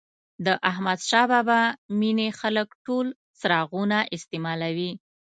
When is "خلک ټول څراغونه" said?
2.39-3.99